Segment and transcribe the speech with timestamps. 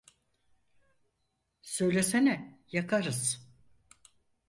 [1.61, 3.47] Söylesene, yakarız…